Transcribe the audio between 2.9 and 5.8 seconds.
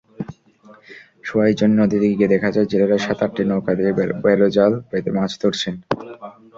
সাত-আটটি নৌকা দিয়ে বেড়জাল পেতে মাছ ধরছেন।